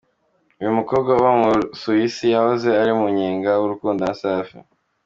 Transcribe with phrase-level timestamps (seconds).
[0.59, 4.57] Uyu mukobwa uba mu Busuwisi yahoze ari mu munyenga w’urukundo na Safi.